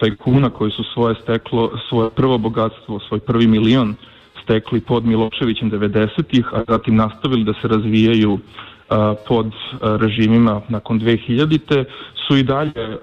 tajkuna 0.00 0.50
koji 0.50 0.70
su 0.70 0.84
svoje 0.94 1.14
steklo, 1.22 1.70
svoje 1.88 2.10
prvo 2.10 2.38
bogatstvo, 2.38 3.00
svoj 3.00 3.20
prvi 3.20 3.46
milion 3.46 3.94
stekli 4.42 4.80
pod 4.80 5.06
Miloševićem 5.06 5.70
90-ih, 5.70 6.46
a 6.52 6.62
zatim 6.68 6.96
nastavili 6.96 7.44
da 7.44 7.52
se 7.52 7.68
razvijaju 7.68 8.38
pod 9.28 9.52
režimima 9.82 10.60
nakon 10.68 11.00
2000-te 11.00 11.84
su 12.26 12.36
i 12.36 12.42
dalje 12.42 12.98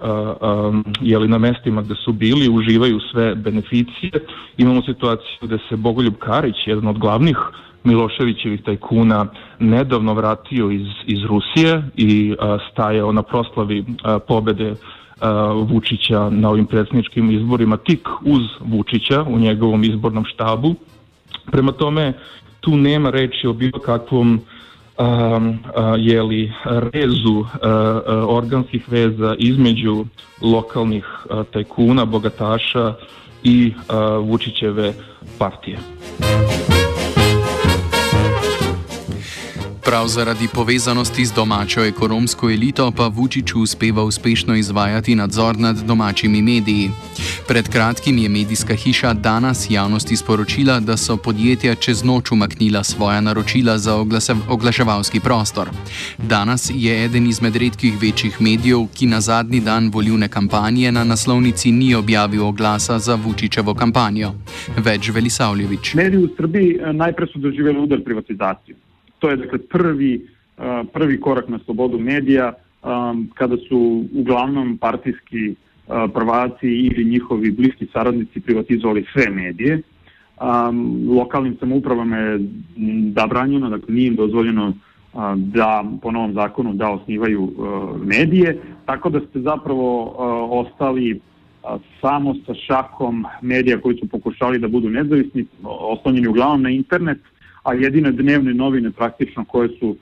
jeli 1.02 1.28
na 1.28 1.38
mestima 1.38 1.82
gde 1.82 1.96
su 1.96 2.14
bili, 2.14 2.50
uživaju 2.50 3.00
sve 3.12 3.36
beneficije. 3.36 4.12
Imamo 4.58 4.82
situaciju 4.82 5.38
gde 5.42 5.58
se 5.70 5.76
Bogoljub 5.76 6.14
Karić, 6.20 6.56
jedan 6.66 6.88
od 6.88 6.98
glavnih 6.98 7.38
Miloševićevih 7.84 8.64
tajkuna, 8.64 9.26
nedavno 9.60 10.14
vratio 10.14 10.72
iz, 10.72 10.88
iz 11.06 11.24
Rusije 11.24 11.84
i 11.96 12.36
stajao 12.72 13.12
na 13.12 13.24
proslavi 13.24 13.86
pobede 14.28 14.74
Vučića 15.70 16.30
na 16.30 16.50
ovim 16.50 16.66
predsjedničkim 16.66 17.32
izborima 17.32 17.78
tik 17.78 18.08
uz 18.22 18.42
Vučića 18.60 19.24
u 19.24 19.40
njegovom 19.40 19.84
izbornom 19.84 20.26
štabu. 20.26 20.76
Prema 21.52 21.72
tome, 21.72 22.14
tu 22.60 22.78
nema 22.78 23.10
reči 23.10 23.48
o 23.48 23.54
bilo 23.54 23.80
kakvom 23.80 24.40
jeli, 25.98 26.54
rezu 26.66 27.46
organskih 28.28 28.90
veza 28.90 29.36
između 29.38 30.06
lokalnih 30.42 31.06
tajkuna, 31.52 32.06
bogataša 32.06 32.94
i 33.44 33.74
Vučićeve 34.22 34.94
partije. 35.40 35.78
Prav 39.86 40.08
zaradi 40.08 40.48
povezanosti 40.56 41.26
z 41.26 41.34
domačo 41.36 41.84
ekonomsko 41.84 42.50
elito 42.50 42.92
pa 42.98 43.08
Vučiću 43.08 43.60
uspeva 43.60 44.04
uspešno 44.04 44.56
izvajati 44.56 45.16
nadzor 45.16 45.58
nad 45.60 45.76
domačimi 45.88 46.42
mediji. 46.42 46.90
Pred 47.48 47.70
kratkim 47.70 48.18
je 48.18 48.30
medijska 48.30 48.74
hiša 48.76 49.14
danes 49.14 49.68
javnosti 49.70 50.18
sporočila, 50.18 50.80
da 50.80 50.98
so 50.98 51.18
podjetja 51.18 51.76
čez 51.76 52.04
noč 52.04 52.32
umaknila 52.32 52.84
svoja 52.84 53.22
naročila 53.22 53.78
za 53.78 53.96
oglaševalski 54.50 55.20
prostor. 55.20 55.70
Danes 56.18 56.72
je 56.74 57.06
eden 57.06 57.28
izmed 57.28 57.56
redkih 57.56 57.94
večjih 58.02 58.42
medijev, 58.42 58.88
ki 58.96 59.06
na 59.06 59.22
zadnji 59.22 59.60
dan 59.60 59.90
volivne 59.94 60.28
kampanje 60.28 60.92
na 60.92 61.04
naslovnici 61.04 61.72
ni 61.72 61.96
objavil 61.96 62.46
oglasa 62.46 63.00
za 63.00 63.16
Vučićevo 63.16 63.74
kampanjo. 63.74 64.32
Več 64.78 65.10
Velisavljevič. 65.10 65.94
Mediji 65.94 66.26
v 66.26 66.30
Srbiji 66.38 66.76
eh, 66.76 66.94
najprej 66.94 67.30
so 67.34 67.40
doživeli 67.40 67.80
udar 67.80 68.04
privatizacije. 68.04 68.85
To 69.20 69.30
je 69.30 69.36
dakle 69.36 69.60
prvi, 69.60 70.28
prvi 70.94 71.20
korak 71.20 71.50
na 71.50 71.60
slobodu 71.66 72.00
medija 72.00 72.54
kada 73.34 73.58
su 73.70 74.06
uglavnom 74.14 74.78
partijski 74.78 75.56
prvaci 76.14 76.68
ili 76.68 77.06
njihovi 77.06 77.52
bliski 77.52 77.88
saradnici 77.94 78.40
privatizovali 78.40 79.06
sve 79.14 79.30
medije. 79.30 79.82
Lokalnim 81.10 81.58
samoupravama 81.60 82.18
je 82.18 82.40
zabranjeno, 83.16 83.70
dakle 83.70 83.94
nije 83.94 84.08
im 84.08 84.16
dozvoljeno 84.16 84.74
da 85.36 85.86
po 86.02 86.12
novom 86.12 86.34
zakonu 86.34 86.74
da 86.74 86.90
osnivaju 86.90 87.52
medije, 88.06 88.62
tako 88.86 89.10
da 89.10 89.20
ste 89.20 89.40
zapravo 89.40 90.16
ostali 90.62 91.20
samo 92.02 92.36
sa 92.46 92.54
šakom 92.54 93.26
medija 93.42 93.82
koji 93.82 93.98
su 93.98 94.08
pokušali 94.08 94.60
da 94.60 94.68
budu 94.68 94.90
nezavisni, 94.90 95.46
oslonjeni 95.64 96.28
uglavnom 96.28 96.62
na 96.62 96.70
internet, 96.70 97.18
a 97.66 97.74
jedine 97.74 98.12
dnevne 98.12 98.54
novine 98.54 98.92
praktično 98.92 99.46
koje 99.46 99.70
su 99.80 99.96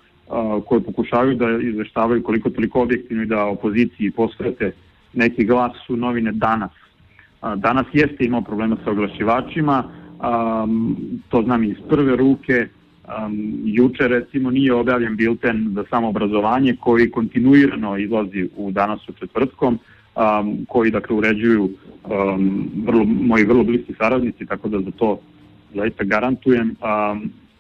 koje 0.66 0.82
pokušavaju 0.82 1.36
da 1.36 1.46
izveštavaju 1.62 2.24
koliko 2.24 2.50
toliko 2.50 2.82
objektivno 2.82 3.24
i 3.24 3.26
da 3.26 3.46
opoziciji 3.46 4.12
posvete 4.12 4.72
neki 5.14 5.46
glas 5.46 5.72
su 5.88 5.96
novine 5.96 6.32
danas. 6.32 6.72
Danas 7.56 7.86
jeste 7.94 8.26
imao 8.26 8.42
problema 8.42 8.78
sa 8.84 8.92
oglašivačima, 8.92 9.84
to 11.30 11.42
znam 11.42 11.64
iz 11.64 11.78
prve 11.90 12.16
ruke, 12.16 12.68
juče 13.64 14.08
recimo 14.08 14.52
nije 14.52 14.74
objavljen 14.74 15.16
bilten 15.16 15.72
za 15.76 15.84
samoobrazovanje 15.90 16.76
koji 16.80 17.12
kontinuirano 17.12 17.98
izlazi 17.98 18.50
u 18.58 18.72
danas 18.72 19.10
u 19.10 19.14
četvrtkom, 19.14 19.80
koji 20.68 20.92
dakle 20.92 21.16
uređuju 21.16 21.70
vrlo, 22.86 23.04
moji 23.06 23.46
vrlo 23.46 23.64
bliski 23.64 23.94
saradnici, 23.98 24.46
tako 24.46 24.70
da 24.70 24.80
za 24.80 24.92
to 24.92 25.20
zaista 25.76 26.04
garantujem 26.04 26.76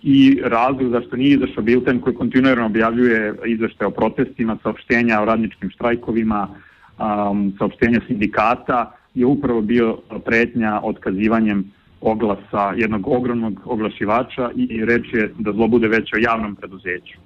i 0.03 0.39
razlog 0.43 0.91
zašto 0.91 1.15
nije 1.15 1.35
izašao 1.35 1.63
Bilten 1.63 2.01
koji 2.01 2.15
kontinuirano 2.15 2.65
objavljuje 2.65 3.33
izvešte 3.45 3.85
o 3.85 3.91
protestima, 3.91 4.57
saopštenja 4.63 5.21
o 5.21 5.25
radničkim 5.25 5.69
štrajkovima, 5.69 6.47
um, 6.47 7.53
saopštenja 7.57 7.99
sindikata 8.07 8.95
je 9.13 9.25
upravo 9.25 9.61
bio 9.61 9.97
pretnja 10.25 10.79
otkazivanjem 10.83 11.71
oglasa 12.01 12.73
jednog 12.75 13.07
ogromnog 13.07 13.61
oglašivača 13.65 14.51
i 14.55 14.85
reč 14.85 15.13
je 15.13 15.33
da 15.39 15.51
zlo 15.51 15.67
bude 15.67 15.87
već 15.87 16.13
o 16.13 16.17
javnom 16.17 16.55
preduzeću. 16.55 17.17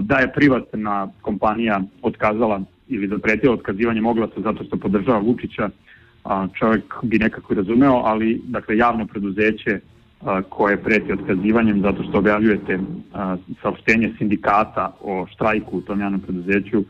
Da 0.00 0.18
je 0.18 0.32
privatna 0.32 1.08
kompanija 1.22 1.80
otkazala 2.02 2.60
ili 2.88 3.08
zapretila 3.08 3.54
otkazivanjem 3.54 4.06
oglasa 4.06 4.40
zato 4.40 4.64
što 4.64 4.76
podržava 4.76 5.18
Vučića, 5.18 5.70
uh, 6.24 6.30
čovjek 6.58 6.94
bi 7.02 7.18
nekako 7.18 7.54
razumeo, 7.54 8.02
ali 8.04 8.40
dakle 8.44 8.76
javno 8.76 9.06
preduzeće 9.06 9.80
koje 10.48 10.76
preti 10.76 11.12
otkazivanjem 11.12 11.80
zato 11.80 12.02
što 12.02 12.18
objavljujete 12.18 12.78
saopštenje 13.62 14.12
sindikata 14.18 14.92
o 15.00 15.26
štrajku 15.30 15.78
u 15.78 15.80
tom 15.80 16.00
javnom 16.00 16.20
preduzeću 16.20 16.84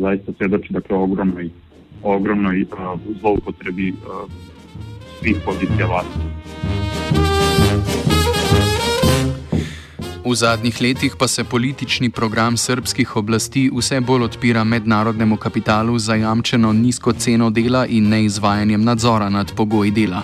zaista 0.00 0.32
svedoči 0.32 0.72
dakle 0.72 0.96
ogromnoj 0.96 1.50
ogromnoj 2.02 2.66
zloupotrebi 3.20 3.94
svih 5.20 5.36
pozicija 5.44 5.86
vlasti. 5.86 6.18
V 10.24 10.32
zadnjih 10.34 10.80
letih 10.80 11.16
pa 11.18 11.28
se 11.28 11.44
politični 11.44 12.10
program 12.10 12.56
srpskih 12.56 13.16
oblasti 13.16 13.70
vse 13.76 14.00
bolj 14.00 14.22
odpira 14.22 14.64
mednarodnemu 14.64 15.36
kapitalu 15.36 15.98
za 15.98 16.14
jamčeno 16.14 16.72
nizko 16.72 17.12
ceno 17.12 17.50
dela 17.50 17.86
in 17.86 18.08
neizvajanjem 18.08 18.84
nadzora 18.84 19.28
nad 19.28 19.52
pogoji 19.56 19.90
dela. 19.90 20.22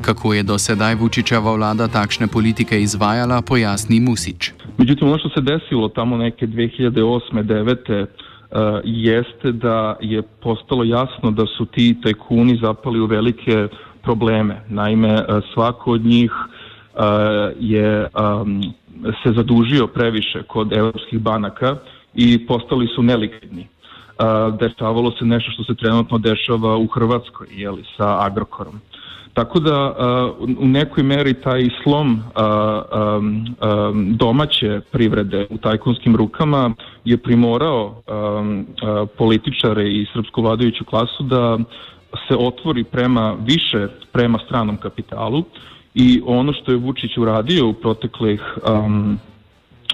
Kako 0.00 0.34
je 0.34 0.42
do 0.42 0.58
sedaj 0.58 0.94
Vučičeva 0.94 1.54
vlada 1.54 1.88
takšne 1.88 2.26
politike 2.26 2.80
izvajala, 2.82 3.42
pojasni 3.42 4.00
Musič. 4.00 4.50
Međutim, 4.78 5.08
ono 5.08 5.18
što 5.18 5.28
se 5.28 5.40
desilo 5.40 5.88
tamo 5.88 6.16
neke 6.16 6.46
2008-2009 6.46 8.06
uh, 8.50 8.58
jeste 8.84 9.52
da 9.52 9.96
je 10.00 10.22
postalo 10.22 10.84
jasno 10.84 11.30
da 11.30 11.46
su 11.46 11.66
ti 11.66 11.96
tajkuni 12.02 12.58
zapali 12.62 13.00
u 13.00 13.06
velike 13.06 13.68
probleme. 14.02 14.62
Naime, 14.68 15.14
uh, 15.14 15.42
svako 15.54 15.92
od 15.92 16.04
njih 16.04 16.32
uh, 16.32 17.00
je 17.60 18.08
um, 18.42 18.62
se 19.22 19.32
zadužio 19.32 19.86
previše 19.86 20.42
kod 20.42 20.72
evropskih 20.72 21.20
banaka 21.20 21.76
i 22.14 22.46
postali 22.46 22.86
su 22.86 23.02
nelikvidni. 23.02 23.66
Dešavalo 24.60 25.10
se 25.10 25.24
nešto 25.24 25.50
što 25.50 25.64
se 25.64 25.74
trenutno 25.74 26.18
dešava 26.18 26.76
u 26.76 26.86
Hrvatskoj, 26.86 27.46
jeli, 27.50 27.84
sa 27.96 28.24
Agrokorom. 28.24 28.80
Tako 29.34 29.60
da 29.60 29.94
u 30.58 30.66
nekoj 30.66 31.02
meri 31.02 31.34
taj 31.34 31.68
slom 31.82 32.22
domaće 34.16 34.80
privrede 34.92 35.46
u 35.50 35.58
tajkunskim 35.58 36.16
rukama 36.16 36.74
je 37.04 37.16
primorao 37.16 38.02
političare 39.18 39.88
i 39.88 40.06
srpsku 40.12 40.42
vladajuću 40.42 40.84
klasu 40.84 41.22
da 41.22 41.58
se 42.28 42.36
otvori 42.36 42.84
prema 42.84 43.36
više 43.46 43.86
prema 44.12 44.38
stranom 44.46 44.76
kapitalu 44.76 45.44
i 45.94 46.22
ono 46.26 46.52
što 46.52 46.72
je 46.72 46.78
Vučić 46.78 47.16
uradio 47.18 47.68
u 47.68 47.72
proteklih 47.72 48.40
um, 48.68 49.18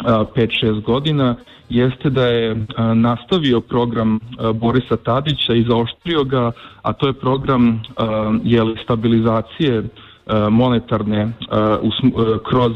5-6 0.02 0.82
godina 0.82 1.36
jeste 1.68 2.10
da 2.10 2.26
je 2.26 2.66
nastavio 2.94 3.60
program 3.60 4.20
Borisa 4.54 4.96
Tadića 4.96 5.54
i 5.54 5.64
zaoštrio 5.68 6.24
ga, 6.24 6.52
a 6.82 6.92
to 6.92 7.06
je 7.06 7.12
program 7.12 7.82
jeli, 8.44 8.76
stabilizacije 8.84 9.82
monetarne 10.50 11.32
kroz 12.48 12.72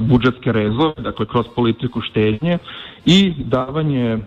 budžetske 0.00 0.52
rezove, 0.52 0.94
dakle 0.98 1.26
kroz 1.26 1.46
politiku 1.54 2.00
štednje 2.00 2.58
i 3.06 3.32
davanje 3.38 4.18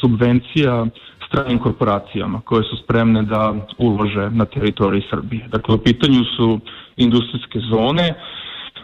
subvencija 0.00 0.86
stranim 1.32 1.58
korporacijama 1.58 2.40
koje 2.40 2.62
su 2.62 2.76
spremne 2.84 3.22
da 3.22 3.54
ulože 3.78 4.30
na 4.30 4.44
teritoriji 4.44 5.02
Srbije. 5.10 5.48
Dakle, 5.48 5.74
u 5.74 5.78
pitanju 5.78 6.24
su 6.36 6.60
industrijske 6.96 7.58
zone 7.70 8.14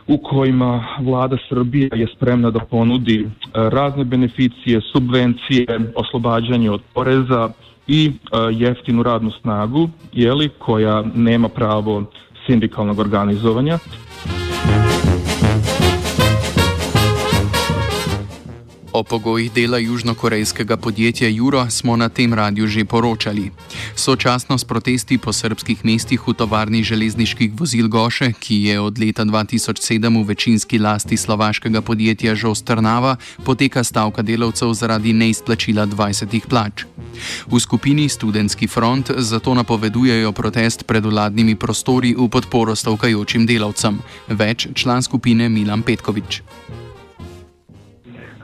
u 0.06 0.18
kojima 0.18 0.84
vlada 1.00 1.36
Srbije 1.48 1.90
je 1.94 2.06
spremna 2.16 2.50
da 2.50 2.60
ponudi 2.60 3.20
e, 3.20 3.26
razne 3.54 4.04
beneficije, 4.04 4.80
subvencije, 4.92 5.66
oslobađanje 5.94 6.70
od 6.70 6.80
poreza 6.94 7.50
i 7.86 8.06
e, 8.06 8.36
jeftinu 8.52 9.02
radnu 9.02 9.30
snagu, 9.40 9.88
jeli, 10.12 10.48
koja 10.58 11.04
nema 11.14 11.48
pravo 11.48 12.04
sindikalnog 12.46 12.98
organizovanja. 12.98 13.78
O 18.98 19.02
pogojih 19.04 19.52
dela 19.52 19.78
južnokorejskega 19.78 20.76
podjetja 20.76 21.28
Juro 21.28 21.70
smo 21.70 21.96
na 21.96 22.08
tem 22.08 22.34
radiju 22.34 22.66
že 22.66 22.84
poročali. 22.84 23.50
Sočasno 23.94 24.58
s 24.58 24.64
protesti 24.64 25.18
po 25.18 25.32
srpskih 25.32 25.84
mestih 25.84 26.18
v 26.26 26.34
tovarni 26.34 26.82
železniških 26.82 27.54
vozil 27.54 27.88
Goše, 27.88 28.32
ki 28.34 28.56
je 28.62 28.80
od 28.80 28.98
leta 28.98 29.22
2007 29.22 30.02
v 30.02 30.26
večinski 30.26 30.78
lasti 30.78 31.16
slovaškega 31.16 31.80
podjetja 31.80 32.34
Žostrnava, 32.34 33.16
poteka 33.44 33.84
stavka 33.84 34.22
delavcev 34.22 34.74
zaradi 34.74 35.12
neizplačila 35.12 35.86
20 35.86 36.48
plač. 36.50 36.82
V 37.46 37.60
skupini 37.60 38.08
Studentski 38.08 38.66
front 38.66 39.14
zato 39.16 39.54
napovedujejo 39.54 40.32
protest 40.32 40.86
pred 40.86 41.06
vladnimi 41.06 41.54
prostori 41.54 42.16
v 42.18 42.26
podporo 42.28 42.74
stavkajočim 42.74 43.46
delavcem. 43.46 44.02
Več 44.26 44.66
član 44.74 45.02
skupine 45.06 45.48
Milan 45.48 45.86
Petkovič. 45.86 46.42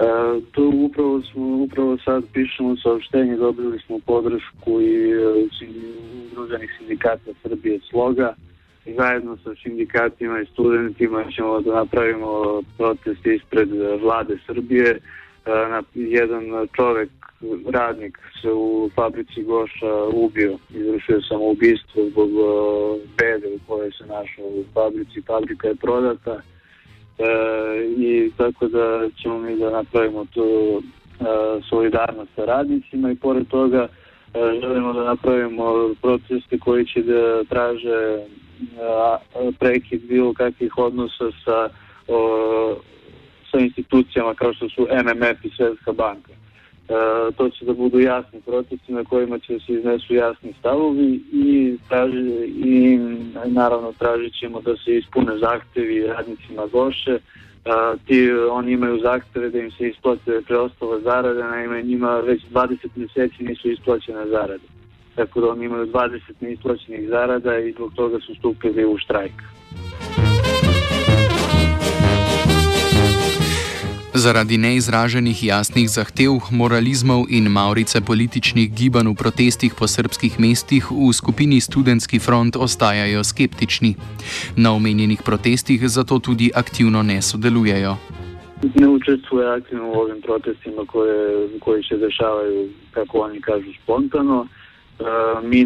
E, 0.00 0.40
tu 0.52 0.72
upravo 0.74 1.22
smo, 1.22 1.62
upravo 1.62 1.98
sad 1.98 2.24
pišemo 2.32 2.76
saopštenje, 2.76 3.36
dobili 3.36 3.78
smo 3.78 3.98
podršku 4.06 4.80
i 4.80 5.10
e, 5.10 5.46
udruženih 6.32 6.70
sindikata 6.78 7.30
Srbije 7.42 7.80
Sloga. 7.90 8.34
I 8.86 8.94
zajedno 8.94 9.36
sa 9.36 9.54
sindikatima 9.62 10.40
i 10.40 10.46
studentima 10.46 11.24
ćemo 11.30 11.60
da 11.60 11.74
napravimo 11.74 12.62
protest 12.76 13.26
ispred 13.26 13.68
vlade 14.02 14.38
Srbije. 14.46 14.90
E, 14.90 15.00
na, 15.46 15.82
jedan 15.94 16.44
čovek, 16.76 17.10
radnik 17.72 18.18
se 18.42 18.52
u 18.52 18.90
fabrici 18.94 19.42
Goša 19.42 19.94
ubio, 20.12 20.58
izvršio 20.70 21.20
samoubistvo 21.22 22.04
zbog 22.10 22.30
bede 23.18 23.46
u 23.56 23.58
kojoj 23.68 23.90
se 23.90 24.06
našao 24.06 24.44
u 24.44 24.64
fabrici, 24.74 25.22
fabrika 25.26 25.68
je 25.68 25.74
prodata 25.74 26.40
i 27.98 28.30
tako 28.36 28.68
da 28.68 29.08
ćemo 29.22 29.38
mi 29.38 29.56
da 29.56 29.70
napravimo 29.70 30.24
tu 30.24 30.82
e, 31.20 31.24
solidarnost 31.68 32.30
sa 32.36 32.44
radnicima 32.44 33.10
i 33.10 33.16
pored 33.16 33.48
toga 33.48 33.88
e, 34.34 34.60
želimo 34.60 34.92
da 34.92 35.04
napravimo 35.04 35.94
procese 36.02 36.58
koji 36.58 36.86
će 36.86 37.02
da 37.02 37.44
traže 37.44 38.18
e, 38.18 38.26
prekid 39.58 40.02
bilo 40.02 40.32
kakvih 40.34 40.78
odnosa 40.78 41.24
sa 41.44 41.68
o, 42.08 42.76
sa 43.50 43.58
institucijama 43.58 44.34
kao 44.34 44.54
što 44.54 44.68
su 44.68 44.86
MMF 45.04 45.44
i 45.44 45.50
Svetska 45.56 45.92
banka. 45.92 46.32
E, 46.88 47.32
to 47.36 47.50
će 47.50 47.64
da 47.64 47.72
budu 47.72 48.00
jasni 48.00 48.40
procesi 48.40 48.92
na 48.92 49.04
kojima 49.04 49.38
će 49.38 49.58
se 49.58 49.72
iznesu 49.72 50.14
jasni 50.14 50.52
stavovi 50.58 51.20
i, 51.32 51.76
traži, 51.88 52.44
i 52.64 52.98
naravno 53.44 53.92
tražit 53.98 54.38
ćemo 54.40 54.60
da 54.60 54.76
se 54.76 54.96
ispune 54.96 55.38
zahtevi 55.38 56.06
radnicima 56.06 56.66
Goše. 56.66 57.10
E, 57.14 57.20
ti, 58.06 58.32
oni 58.32 58.72
imaju 58.72 59.00
zahteve 59.00 59.50
da 59.50 59.58
im 59.58 59.70
se 59.70 59.88
isplate 59.88 60.40
preostale 60.46 61.00
zarade, 61.00 61.42
naime 61.44 61.82
njima 61.82 62.20
već 62.20 62.42
20 62.52 62.76
mjeseci 62.94 63.44
nisu 63.44 63.70
isplaćene 63.70 64.26
zarade. 64.26 64.64
Tako 65.14 65.40
da 65.40 65.50
oni 65.50 65.64
imaju 65.64 65.86
20 65.86 66.20
neisplaćenih 66.40 67.08
zarada 67.08 67.58
i 67.58 67.72
zbog 67.72 67.92
toga 67.94 68.20
su 68.20 68.34
stupili 68.34 68.84
u 68.84 68.98
štrajk. 68.98 69.42
Zaradi 74.14 74.54
neizraženih 74.58 75.34
jasnih 75.42 75.90
zahtev, 75.90 76.38
moralizmov 76.54 77.26
in 77.34 77.50
maurice 77.50 77.98
političnih 77.98 78.70
gibanj 78.70 79.10
v 79.10 79.14
protestih 79.18 79.74
po 79.74 79.90
srpskih 79.90 80.38
mestih 80.38 80.86
v 80.86 81.10
skupini 81.10 81.58
Studentski 81.60 82.22
front 82.22 82.54
ostajajo 82.56 83.24
skeptični. 83.24 83.96
Na 84.56 84.70
omenjenih 84.70 85.18
protestih 85.26 85.82
zato 85.90 86.18
tudi 86.22 86.50
aktivno 86.54 87.02
ne 87.02 87.18
sodelujejo. 87.22 87.96
Ne 88.74 88.88
učestvuje 88.88 89.50
aktivno 89.50 89.90
v 89.90 89.98
ovim 89.98 90.20
protestima 90.22 90.86
koje, 90.86 91.48
koji 91.58 91.82
se 91.82 91.96
dešavaju, 91.96 92.68
kako 92.94 93.18
oni 93.18 93.40
kažu, 93.40 93.74
spontano. 93.82 94.46
E, 95.00 95.04
mi 95.42 95.64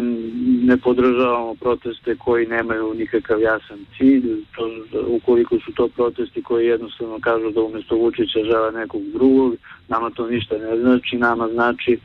ne 0.65 0.77
podržavamo 0.77 1.55
proteste 1.55 2.15
koji 2.15 2.47
nemaju 2.47 2.93
nikakav 2.93 3.41
jasan 3.41 3.79
cilj, 3.97 4.43
to, 4.55 4.69
ukoliko 5.07 5.59
su 5.59 5.71
to 5.71 5.87
protesti 5.87 6.43
koji 6.43 6.67
jednostavno 6.67 7.19
kažu 7.21 7.51
da 7.51 7.61
umjesto 7.61 7.95
Vučića 7.95 8.39
žele 8.43 8.71
nekog 8.71 9.01
drugog, 9.01 9.55
nama 9.87 10.09
to 10.09 10.27
ništa 10.27 10.57
ne 10.57 10.77
znači, 10.77 11.17
nama 11.17 11.47
znači 11.47 11.93
e, 11.93 11.97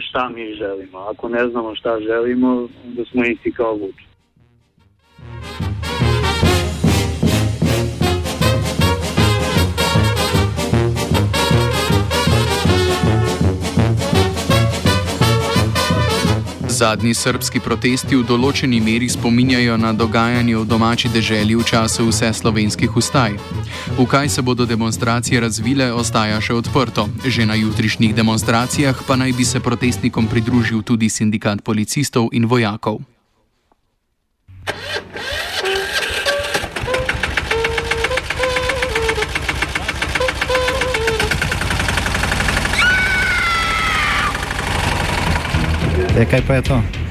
šta 0.00 0.28
mi 0.28 0.54
želimo. 0.54 0.98
Ako 0.98 1.28
ne 1.28 1.48
znamo 1.48 1.74
šta 1.74 2.00
želimo, 2.00 2.68
da 2.84 3.04
smo 3.04 3.24
isti 3.24 3.52
kao 3.52 3.74
Vučić. 3.74 4.11
Zadnji 16.82 17.12
srpski 17.14 17.60
protesti 17.62 18.16
v 18.18 18.24
določeni 18.26 18.80
meri 18.82 19.06
spominjajo 19.06 19.76
na 19.78 19.92
dogajanje 19.94 20.56
v 20.56 20.64
domači 20.66 21.12
deželi 21.14 21.54
v 21.54 21.62
času 21.62 22.08
vse 22.08 22.32
slovenskih 22.34 22.96
ustaj. 22.98 23.38
V 23.94 24.06
kaj 24.10 24.26
se 24.26 24.42
bodo 24.42 24.66
demonstracije 24.66 25.38
razvile, 25.46 25.92
ostaja 25.94 26.42
še 26.42 26.58
odprto. 26.58 27.06
Že 27.22 27.46
na 27.46 27.54
jutrišnjih 27.54 28.18
demonstracijah 28.18 28.98
pa 29.06 29.14
naj 29.14 29.30
bi 29.30 29.46
se 29.46 29.62
protestnikom 29.62 30.26
pridružil 30.26 30.82
tudi 30.82 31.06
sindikat 31.06 31.62
policistov 31.62 32.34
in 32.34 32.50
vojakov. 32.50 32.98
Kaj 46.12 46.42
pa 46.46 46.54
je 46.54 46.62
to? 46.62 47.01